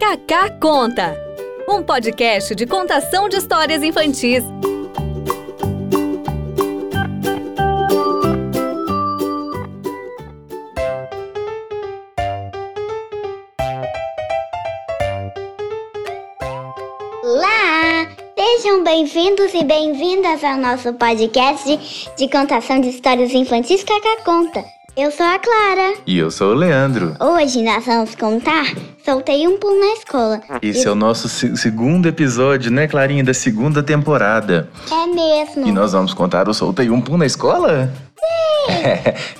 [0.00, 1.14] Cacá Conta,
[1.68, 4.42] um podcast de contação de histórias infantis.
[17.22, 18.08] Olá!
[18.34, 24.79] Sejam bem-vindos e bem-vindas ao nosso podcast de contação de histórias infantis Cacá Conta.
[25.02, 25.94] Eu sou a Clara.
[26.06, 27.16] E eu sou o Leandro.
[27.18, 28.66] Hoje nós vamos contar
[29.02, 30.42] Soltei um pulo na escola.
[30.60, 34.68] Esse é o nosso se- segundo episódio, né, Clarinha, da segunda temporada.
[34.92, 35.66] É mesmo.
[35.66, 37.90] E nós vamos contar o Soltei um Pum na escola?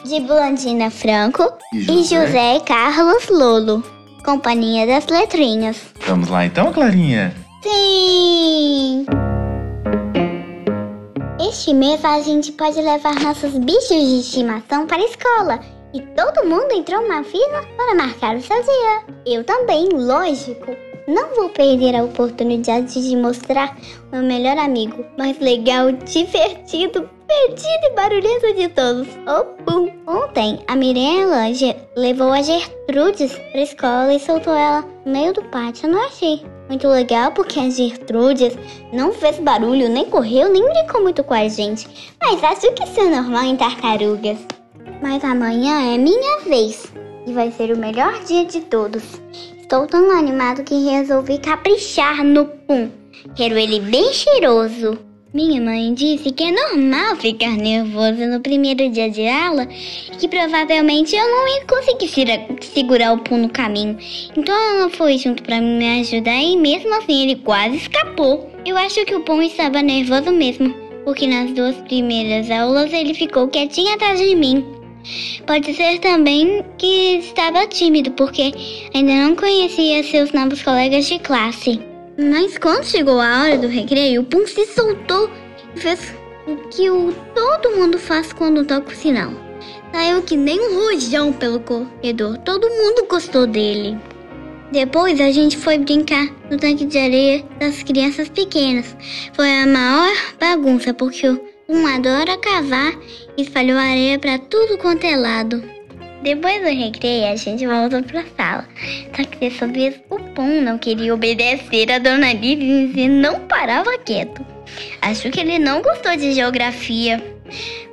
[0.03, 1.43] De Blandina Franco
[1.75, 2.27] E e José?
[2.27, 3.83] José Carlos Lolo.
[4.25, 5.77] Companhia das Letrinhas.
[6.07, 7.35] Vamos lá então, Clarinha?
[7.63, 9.05] Sim!
[11.51, 15.59] Este mês a gente pode levar nossos bichos de estimação para a escola.
[15.93, 19.03] E todo mundo entrou na fila para marcar o seu dia.
[19.27, 20.77] Eu também, lógico.
[21.09, 23.77] Não vou perder a oportunidade de mostrar
[24.13, 29.91] meu melhor amigo, mais legal, divertido, perdido e barulhento de todos, o Pum.
[30.07, 31.47] Ontem, a Mirella
[31.97, 35.91] levou a Gertrudes para a escola e soltou ela no meio do pátio.
[35.91, 38.57] Não achei muito legal porque a Gertrudes
[38.93, 42.15] não fez barulho, nem correu, nem brincou muito com a gente.
[42.23, 44.39] Mas acho que isso é normal em tartarugas.
[45.03, 46.93] Mas amanhã é minha vez
[47.27, 49.03] e vai ser o melhor dia de todos.
[49.61, 52.89] Estou tão animado que resolvi caprichar no pum.
[53.35, 55.10] Quero ele bem cheiroso.
[55.33, 59.69] Minha mãe disse que é normal ficar nervoso no primeiro dia de aula
[60.13, 62.09] e que provavelmente eu não ia conseguir
[62.61, 63.97] segurar o pum no caminho.
[64.37, 68.51] Então ela foi junto pra me ajudar e mesmo assim ele quase escapou.
[68.67, 73.47] Eu acho que o pum estava nervoso mesmo, porque nas duas primeiras aulas ele ficou
[73.47, 74.65] quietinho atrás de mim.
[75.47, 78.53] Pode ser também que estava tímido, porque
[78.93, 81.90] ainda não conhecia seus novos colegas de classe.
[82.23, 85.31] Mas quando chegou a hora do recreio, o Pum se soltou
[85.75, 86.15] e fez
[86.47, 89.33] o que o, todo mundo faz quando toca o sinal.
[89.91, 93.99] Saiu que nem um rojão pelo corredor, todo mundo gostou dele.
[94.71, 98.95] Depois a gente foi brincar no tanque de areia das crianças pequenas.
[99.33, 102.93] Foi a maior bagunça, porque o um adora cavar
[103.35, 105.80] e espalhou areia pra tudo quanto é lado.
[106.23, 108.69] Depois do recreio, a gente voltou pra sala.
[109.17, 113.97] Só que dessa vez o Pum não queria obedecer a Dona Liz e não parava
[113.99, 114.45] quieto.
[115.01, 117.23] Acho que ele não gostou de geografia.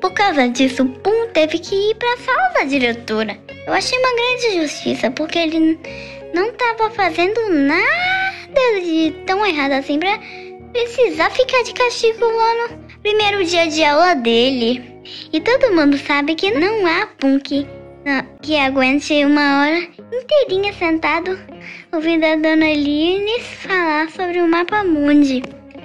[0.01, 3.37] Por causa disso, o Pum teve que ir pra sala da diretora.
[3.66, 5.79] Eu achei uma grande justiça, porque ele
[6.33, 10.19] não tava fazendo nada de tão errado assim pra
[10.71, 14.83] precisar ficar de castigo lá no primeiro dia de aula dele.
[15.31, 17.66] E todo mundo sabe que não há Pum que,
[18.41, 21.38] que aguente uma hora inteirinha sentado
[21.91, 25.44] ouvindo a dona Lines falar sobre o mapa mundi.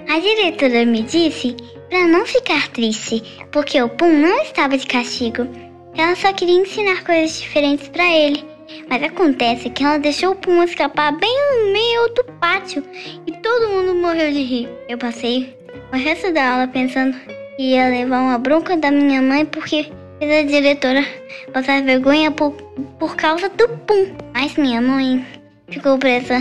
[0.09, 1.57] A diretora me disse
[1.91, 5.49] para não ficar triste, porque o Pum não estava de castigo.
[5.97, 8.45] Ela só queria ensinar coisas diferentes para ele.
[8.89, 12.85] Mas acontece que ela deixou o Pum escapar bem no meio do pátio
[13.27, 14.69] e todo mundo morreu de rir.
[14.89, 15.57] Eu passei
[15.93, 17.19] o resto da aula pensando
[17.57, 19.91] que ia levar uma bronca da minha mãe porque
[20.23, 21.05] fez a diretora
[21.53, 22.53] passar vergonha por,
[22.99, 24.15] por causa do Pum.
[24.33, 25.27] Mas minha mãe
[25.69, 26.39] ficou presa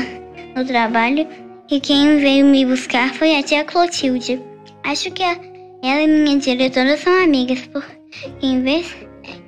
[0.55, 1.27] no trabalho
[1.69, 4.39] e quem veio me buscar foi a tia Clotilde.
[4.83, 5.39] Acho que a-
[5.83, 7.91] ela e minha diretora são amigas, porque
[8.43, 8.95] em vez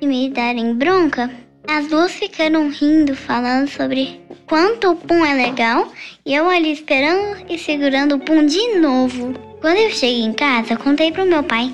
[0.00, 1.30] de me darem bronca,
[1.68, 5.92] as duas ficaram rindo, falando sobre quanto o Pum é legal,
[6.26, 9.32] e eu ali esperando e segurando o Pum de novo.
[9.60, 11.72] Quando eu cheguei em casa, contei pro meu pai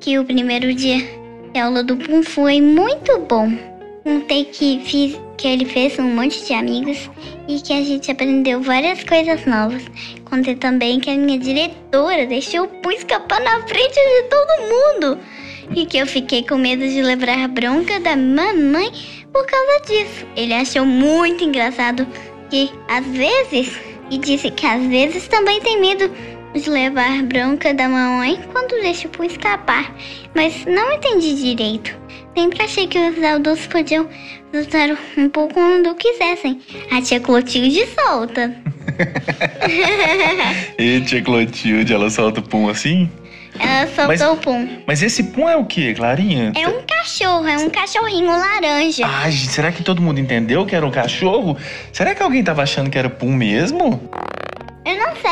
[0.00, 1.23] que o primeiro dia
[1.54, 3.48] de aula do Pum foi muito bom.
[4.02, 7.08] Contei que, fiz, que ele fez um monte de amigos
[7.46, 9.84] e que a gente aprendeu várias coisas novas.
[10.24, 15.18] Contei também que a minha diretora deixou o Pum escapar na frente de todo mundo
[15.76, 18.90] e que eu fiquei com medo de levar a bronca da mamãe
[19.32, 20.26] por causa disso.
[20.36, 22.04] Ele achou muito engraçado
[22.50, 23.78] que às vezes
[24.10, 26.10] e disse que às vezes também tem medo
[26.54, 29.92] de levar bronca da mamãe quando deixa o Pum escapar,
[30.34, 31.94] mas não entendi direito.
[32.36, 34.08] Sempre achei que os adultos podiam
[34.52, 36.60] lutar um pouco quando quisessem.
[36.90, 38.54] A tia Clotilde solta.
[40.78, 43.10] E tia Clotilde, ela solta o Pum assim?
[43.58, 44.68] Ela soltou Mas- o Pum.
[44.86, 46.52] Mas esse Pum é o quê, Clarinha?
[46.56, 49.04] É um cachorro, é um cachorrinho laranja.
[49.06, 51.56] Ai, gente, será que todo mundo entendeu que era um cachorro?
[51.92, 54.00] Será que alguém tava achando que era Pum mesmo?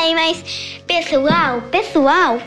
[0.02, 0.42] Sei, mas
[0.84, 2.40] pessoal, pessoal,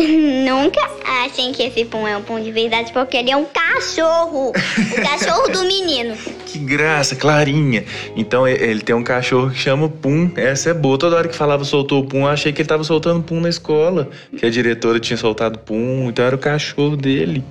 [0.00, 0.80] nunca
[1.22, 4.48] achem que esse pum é um pum de verdade, porque ele é um cachorro.
[4.48, 6.16] O cachorro do menino.
[6.52, 7.82] Que graça, Clarinha.
[8.14, 10.30] Então ele tem um cachorro que chama Pum.
[10.36, 10.98] Essa é boa.
[10.98, 13.48] Toda hora que falava soltou o Pum, eu achei que ele tava soltando Pum na
[13.48, 14.10] escola.
[14.36, 17.42] Que a diretora tinha soltado Pum, então era o cachorro dele.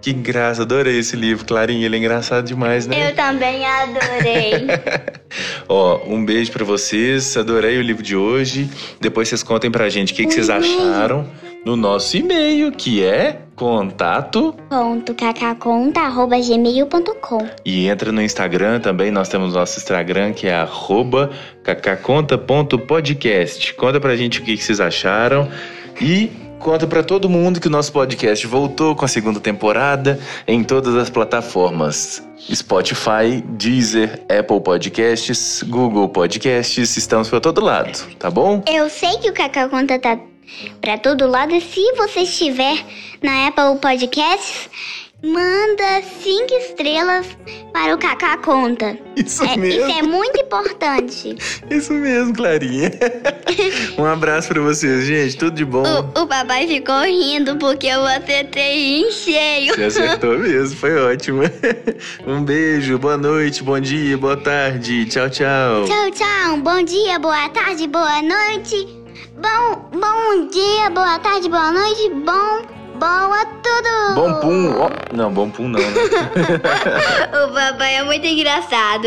[0.00, 1.84] Que graça, adorei esse livro, Clarinha.
[1.84, 3.10] Ele é engraçado demais, né?
[3.10, 4.66] Eu também adorei.
[5.68, 7.36] Ó, um beijo pra vocês.
[7.36, 8.70] Adorei o livro de hoje.
[8.98, 11.28] Depois vocês contem pra gente o que, que vocês acharam
[11.64, 14.54] no nosso e-mail, que é contato.
[17.64, 19.10] E entra no Instagram também.
[19.10, 21.30] Nós temos nosso Instagram, que é arroba
[21.62, 23.74] cacaconta.podcast.
[23.74, 25.48] Conta pra gente o que, que vocês acharam.
[26.00, 30.62] E conta pra todo mundo que o nosso podcast voltou com a segunda temporada em
[30.62, 32.22] todas as plataformas.
[32.54, 38.62] Spotify, Deezer, Apple Podcasts, Google Podcasts, estamos por todo lado, tá bom?
[38.66, 40.16] Eu sei que o Cacau Conta tá
[40.80, 41.54] pra todo lado.
[41.54, 42.84] E se você estiver
[43.22, 44.68] na Apple Podcasts,
[45.22, 47.26] manda cinco estrelas
[47.72, 48.96] para o Cacá Conta.
[49.16, 51.36] Isso É, isso é muito importante.
[51.68, 52.90] Isso mesmo, Clarinha.
[53.98, 55.36] um abraço pra vocês, gente.
[55.36, 55.82] Tudo de bom.
[55.82, 59.74] O, o papai ficou rindo porque eu acertei em cheio.
[59.74, 61.42] Você acertou mesmo, foi ótimo.
[62.26, 65.04] Um beijo, boa noite, bom dia, boa tarde.
[65.06, 65.84] Tchau, tchau.
[65.84, 66.56] Tchau, tchau.
[66.58, 68.97] Bom dia, boa tarde, boa noite.
[69.40, 72.08] Bom, bom dia, boa tarde, boa noite.
[72.08, 72.62] Bom,
[72.98, 74.14] boa tudo.
[74.16, 74.74] Bom pum.
[74.80, 75.86] Ó, não, bom pum não, né?
[77.46, 79.06] O papai é muito engraçado.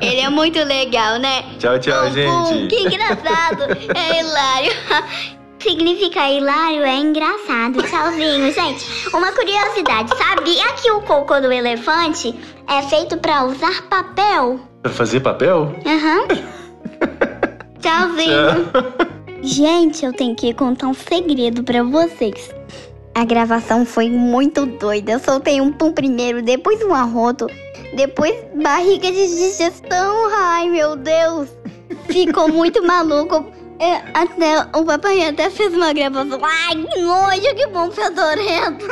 [0.00, 1.44] Ele é muito legal, né?
[1.58, 2.74] Tchau, tchau, Bom, gente.
[2.74, 3.64] que engraçado.
[3.94, 4.72] É hilário.
[5.60, 7.82] Significa hilário é engraçado.
[7.82, 8.86] Tchauzinho, gente.
[9.14, 10.16] Uma curiosidade.
[10.16, 12.34] Sabia que o cocô do elefante
[12.66, 14.60] é feito pra usar papel?
[14.82, 15.74] Pra fazer papel?
[15.84, 16.26] Aham.
[17.82, 19.17] Tchauzinho.
[19.50, 22.50] Gente, eu tenho que contar um segredo pra vocês.
[23.14, 25.12] A gravação foi muito doida.
[25.12, 27.46] Eu soltei um pum primeiro, depois um arroto,
[27.94, 30.28] depois barriga de digestão.
[30.34, 31.48] Ai, meu Deus.
[32.10, 33.50] Ficou muito maluco.
[33.80, 36.40] É, até, o papai até fez uma gravação.
[36.42, 38.86] Ai, que nojo, que bom fedorento.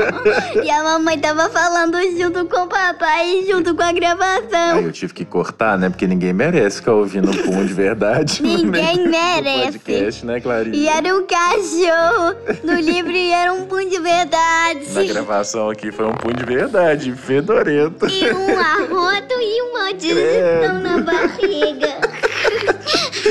[0.64, 4.78] e a mamãe tava falando junto com o papai e junto com a gravação.
[4.78, 5.90] Aí eu tive que cortar, né?
[5.90, 8.42] Porque ninguém merece ficar ouvindo um pum de verdade.
[8.42, 9.78] Ninguém no merece.
[9.78, 10.76] podcast, né, Clarinha?
[10.76, 12.36] E era um cachorro.
[12.64, 15.06] No livro era um pum de Na verdade.
[15.08, 18.06] gravação aqui foi um pum de verdade, fedorento.
[18.06, 21.89] E um arroto e uma digestão na barriga.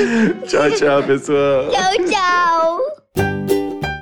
[0.46, 1.70] tchau, tchau, pessoal.
[1.70, 2.80] Tchau, tchau.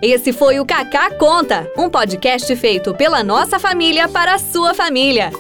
[0.03, 5.31] Esse foi o Cacá Conta, um podcast feito pela nossa família para a sua família.